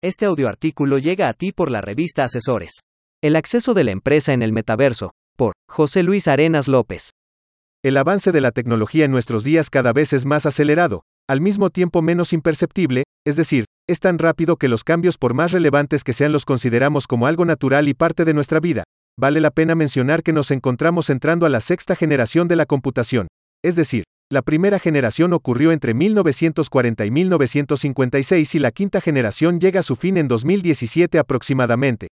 [0.00, 2.82] Este audioartículo llega a ti por la revista Asesores.
[3.20, 7.10] El acceso de la empresa en el metaverso, por José Luis Arenas López.
[7.82, 11.70] El avance de la tecnología en nuestros días cada vez es más acelerado, al mismo
[11.70, 16.12] tiempo menos imperceptible, es decir, es tan rápido que los cambios por más relevantes que
[16.12, 18.84] sean los consideramos como algo natural y parte de nuestra vida.
[19.18, 23.26] Vale la pena mencionar que nos encontramos entrando a la sexta generación de la computación,
[23.64, 29.80] es decir, la primera generación ocurrió entre 1940 y 1956 y la quinta generación llega
[29.80, 32.08] a su fin en 2017 aproximadamente.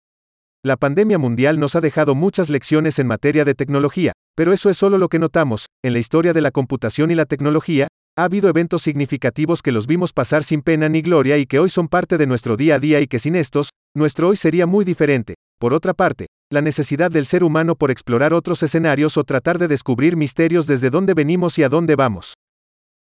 [0.65, 4.77] La pandemia mundial nos ha dejado muchas lecciones en materia de tecnología, pero eso es
[4.77, 5.67] solo lo que notamos.
[5.83, 9.89] En la historia de la computación y la tecnología, ha habido eventos significativos que los
[9.89, 12.79] vimos pasar sin pena ni gloria y que hoy son parte de nuestro día a
[12.79, 15.35] día y que sin estos, nuestro hoy sería muy diferente.
[15.59, 19.69] Por otra parte, la necesidad del ser humano por explorar otros escenarios o tratar de
[19.69, 22.35] descubrir misterios desde dónde venimos y a dónde vamos.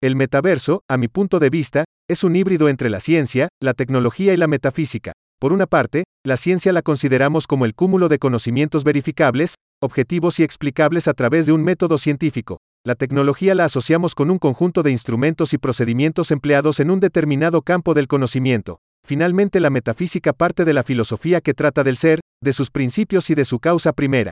[0.01, 4.33] El metaverso, a mi punto de vista, es un híbrido entre la ciencia, la tecnología
[4.33, 5.11] y la metafísica.
[5.39, 10.43] Por una parte, la ciencia la consideramos como el cúmulo de conocimientos verificables, objetivos y
[10.43, 12.57] explicables a través de un método científico.
[12.85, 17.61] La tecnología la asociamos con un conjunto de instrumentos y procedimientos empleados en un determinado
[17.61, 18.79] campo del conocimiento.
[19.05, 23.35] Finalmente la metafísica parte de la filosofía que trata del ser, de sus principios y
[23.35, 24.31] de su causa primera.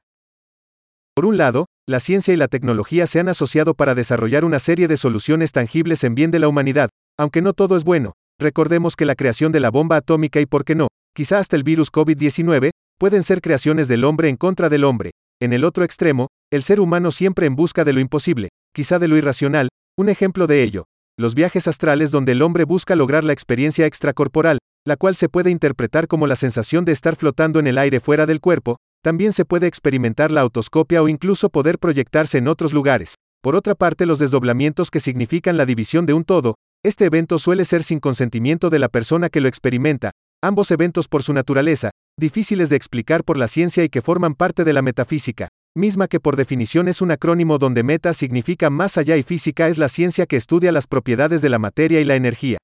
[1.15, 4.87] Por un lado, la ciencia y la tecnología se han asociado para desarrollar una serie
[4.87, 8.13] de soluciones tangibles en bien de la humanidad, aunque no todo es bueno.
[8.39, 11.63] Recordemos que la creación de la bomba atómica y, por qué no, quizá hasta el
[11.63, 15.11] virus COVID-19, pueden ser creaciones del hombre en contra del hombre.
[15.41, 19.07] En el otro extremo, el ser humano siempre en busca de lo imposible, quizá de
[19.07, 20.85] lo irracional, un ejemplo de ello,
[21.17, 24.57] los viajes astrales donde el hombre busca lograr la experiencia extracorporal,
[24.89, 28.25] la cual se puede interpretar como la sensación de estar flotando en el aire fuera
[28.25, 33.15] del cuerpo, también se puede experimentar la autoscopia o incluso poder proyectarse en otros lugares.
[33.41, 37.63] Por otra parte, los desdoblamientos que significan la división de un todo, este evento suele
[37.63, 40.11] ser sin consentimiento de la persona que lo experimenta,
[40.43, 44.65] ambos eventos por su naturaleza, difíciles de explicar por la ciencia y que forman parte
[44.65, 49.17] de la metafísica misma que por definición es un acrónimo donde meta significa más allá
[49.17, 52.57] y física es la ciencia que estudia las propiedades de la materia y la energía.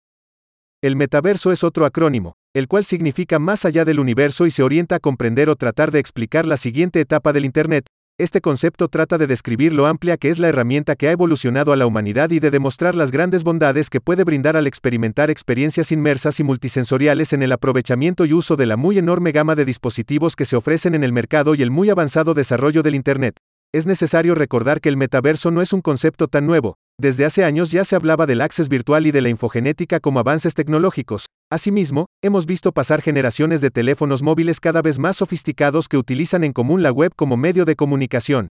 [0.85, 4.97] El metaverso es otro acrónimo, el cual significa más allá del universo y se orienta
[4.97, 7.88] a comprender o tratar de explicar la siguiente etapa del Internet,
[8.19, 11.75] este concepto trata de describir lo amplia que es la herramienta que ha evolucionado a
[11.75, 16.40] la humanidad y de demostrar las grandes bondades que puede brindar al experimentar experiencias inmersas
[16.40, 20.46] y multisensoriales en el aprovechamiento y uso de la muy enorme gama de dispositivos que
[20.46, 23.38] se ofrecen en el mercado y el muy avanzado desarrollo del Internet.
[23.73, 27.72] Es necesario recordar que el metaverso no es un concepto tan nuevo, desde hace años
[27.72, 31.28] ya se hablaba del access virtual y de la infogenética como avances tecnológicos.
[31.51, 36.53] Asimismo, hemos visto pasar generaciones de teléfonos móviles cada vez más sofisticados que utilizan en
[36.53, 38.47] común la web como medio de comunicación.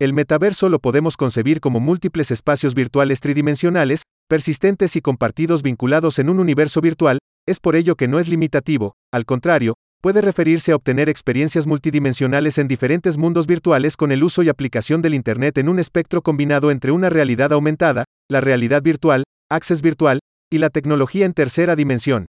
[0.00, 6.28] El metaverso lo podemos concebir como múltiples espacios virtuales tridimensionales, persistentes y compartidos vinculados en
[6.28, 10.76] un universo virtual, es por ello que no es limitativo, al contrario, puede referirse a
[10.76, 15.68] obtener experiencias multidimensionales en diferentes mundos virtuales con el uso y aplicación del Internet en
[15.68, 20.20] un espectro combinado entre una realidad aumentada, la realidad virtual, access virtual,
[20.52, 22.26] y la tecnología en tercera dimensión.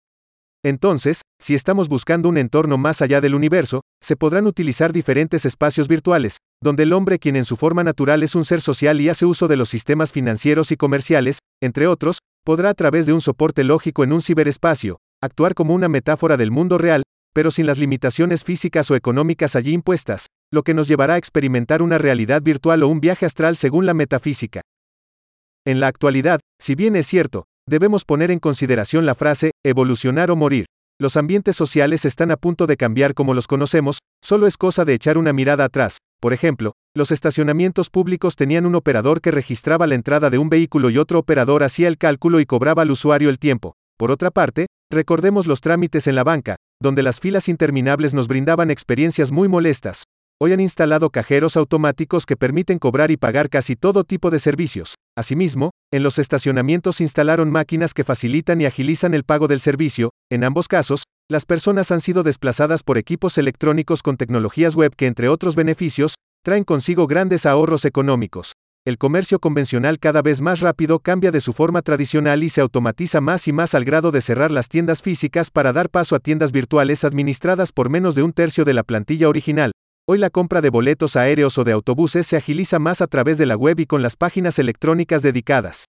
[0.66, 5.90] Entonces, si estamos buscando un entorno más allá del universo, se podrán utilizar diferentes espacios
[5.90, 9.26] virtuales, donde el hombre quien en su forma natural es un ser social y hace
[9.26, 13.64] uso de los sistemas financieros y comerciales, entre otros, podrá a través de un soporte
[13.64, 18.44] lógico en un ciberespacio, actuar como una metáfora del mundo real, pero sin las limitaciones
[18.44, 22.88] físicas o económicas allí impuestas, lo que nos llevará a experimentar una realidad virtual o
[22.88, 24.62] un viaje astral según la metafísica.
[25.66, 30.36] En la actualidad, si bien es cierto, debemos poner en consideración la frase, evolucionar o
[30.36, 30.66] morir.
[31.00, 34.94] Los ambientes sociales están a punto de cambiar como los conocemos, solo es cosa de
[34.94, 35.98] echar una mirada atrás.
[36.22, 40.90] Por ejemplo, los estacionamientos públicos tenían un operador que registraba la entrada de un vehículo
[40.90, 43.74] y otro operador hacía el cálculo y cobraba al usuario el tiempo.
[43.98, 48.72] Por otra parte, recordemos los trámites en la banca, donde las filas interminables nos brindaban
[48.72, 50.04] experiencias muy molestas.
[50.42, 54.96] Hoy han instalado cajeros automáticos que permiten cobrar y pagar casi todo tipo de servicios.
[55.16, 60.10] Asimismo, en los estacionamientos instalaron máquinas que facilitan y agilizan el pago del servicio.
[60.32, 65.08] En ambos casos, las personas han sido desplazadas por equipos electrónicos con tecnologías web que,
[65.08, 68.54] entre otros beneficios, traen consigo grandes ahorros económicos
[68.86, 73.22] el comercio convencional cada vez más rápido cambia de su forma tradicional y se automatiza
[73.22, 76.52] más y más al grado de cerrar las tiendas físicas para dar paso a tiendas
[76.52, 79.72] virtuales administradas por menos de un tercio de la plantilla original.
[80.06, 83.46] Hoy la compra de boletos aéreos o de autobuses se agiliza más a través de
[83.46, 85.86] la web y con las páginas electrónicas dedicadas.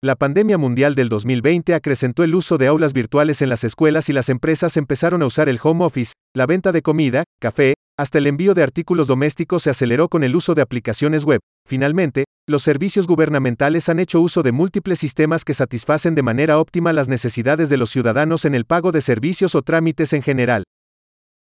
[0.00, 4.12] La pandemia mundial del 2020 acrecentó el uso de aulas virtuales en las escuelas y
[4.12, 8.26] las empresas empezaron a usar el home office, la venta de comida, café, hasta el
[8.26, 11.40] envío de artículos domésticos se aceleró con el uso de aplicaciones web.
[11.68, 16.94] Finalmente, los servicios gubernamentales han hecho uso de múltiples sistemas que satisfacen de manera óptima
[16.94, 20.64] las necesidades de los ciudadanos en el pago de servicios o trámites en general.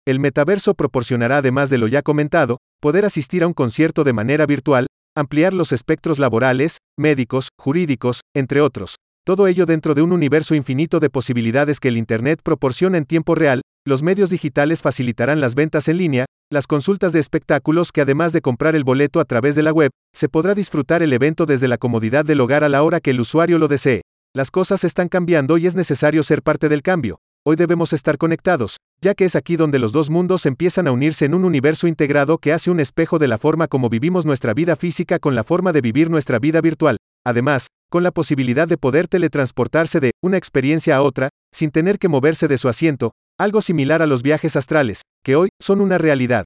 [0.07, 4.45] El metaverso proporcionará, además de lo ya comentado, poder asistir a un concierto de manera
[4.45, 4.87] virtual,
[5.17, 8.97] ampliar los espectros laborales, médicos, jurídicos, entre otros.
[9.25, 13.35] Todo ello dentro de un universo infinito de posibilidades que el Internet proporciona en tiempo
[13.35, 18.33] real, los medios digitales facilitarán las ventas en línea, las consultas de espectáculos que además
[18.33, 21.69] de comprar el boleto a través de la web, se podrá disfrutar el evento desde
[21.69, 24.01] la comodidad del hogar a la hora que el usuario lo desee.
[24.35, 27.19] Las cosas están cambiando y es necesario ser parte del cambio.
[27.47, 31.27] Hoy debemos estar conectados, ya que es aquí donde los dos mundos empiezan a unirse
[31.27, 34.77] en un universo integrado que hace un espejo de la forma como vivimos nuestra vida
[34.77, 36.97] física con la forma de vivir nuestra vida virtual.
[37.27, 42.09] Además, con la posibilidad de poder teletransportarse de una experiencia a otra, sin tener que
[42.09, 46.45] moverse de su asiento, algo similar a los viajes astrales, que hoy son una realidad.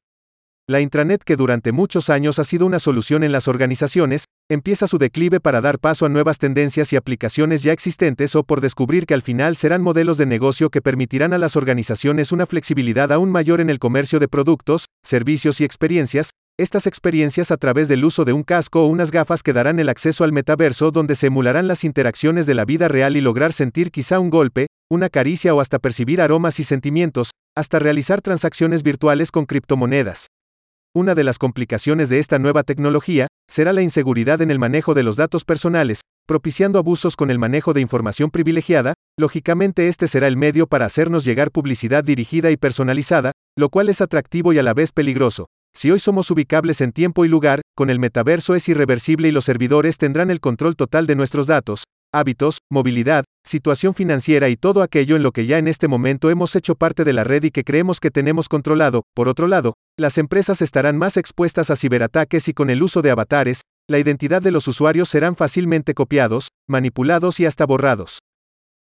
[0.67, 4.99] La intranet que durante muchos años ha sido una solución en las organizaciones, empieza su
[4.99, 9.15] declive para dar paso a nuevas tendencias y aplicaciones ya existentes o por descubrir que
[9.15, 13.61] al final serán modelos de negocio que permitirán a las organizaciones una flexibilidad aún mayor
[13.61, 18.33] en el comercio de productos, servicios y experiencias, estas experiencias a través del uso de
[18.33, 21.85] un casco o unas gafas que darán el acceso al metaverso donde se emularán las
[21.85, 25.79] interacciones de la vida real y lograr sentir quizá un golpe, una caricia o hasta
[25.79, 30.29] percibir aromas y sentimientos, hasta realizar transacciones virtuales con criptomonedas.
[30.95, 35.03] Una de las complicaciones de esta nueva tecnología será la inseguridad en el manejo de
[35.03, 40.39] los datos personales, propiciando abusos con el manejo de información privilegiada, lógicamente este será el
[40.39, 44.73] medio para hacernos llegar publicidad dirigida y personalizada, lo cual es atractivo y a la
[44.73, 45.47] vez peligroso.
[45.75, 49.45] Si hoy somos ubicables en tiempo y lugar, con el metaverso es irreversible y los
[49.45, 55.17] servidores tendrán el control total de nuestros datos, hábitos, movilidad, situación financiera y todo aquello
[55.17, 57.65] en lo que ya en este momento hemos hecho parte de la red y que
[57.65, 59.03] creemos que tenemos controlado.
[59.15, 63.11] Por otro lado, las empresas estarán más expuestas a ciberataques y con el uso de
[63.11, 68.21] avatares, la identidad de los usuarios serán fácilmente copiados, manipulados y hasta borrados.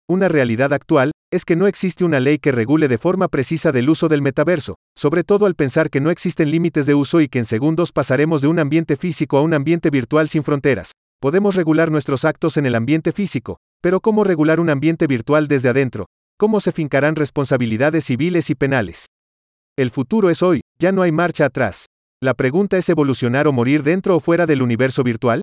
[0.07, 3.89] Una realidad actual, es que no existe una ley que regule de forma precisa del
[3.89, 7.39] uso del metaverso, sobre todo al pensar que no existen límites de uso y que
[7.39, 10.91] en segundos pasaremos de un ambiente físico a un ambiente virtual sin fronteras.
[11.19, 15.69] Podemos regular nuestros actos en el ambiente físico, pero ¿cómo regular un ambiente virtual desde
[15.69, 16.07] adentro?
[16.37, 19.05] ¿Cómo se fincarán responsabilidades civiles y penales?
[19.77, 21.85] El futuro es hoy, ya no hay marcha atrás.
[22.21, 25.39] La pregunta es evolucionar o morir dentro o fuera del universo virtual.